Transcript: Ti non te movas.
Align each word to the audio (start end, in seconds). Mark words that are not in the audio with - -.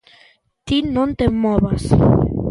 Ti 0.65 0.77
non 0.95 1.09
te 1.17 1.25
movas. 1.41 1.83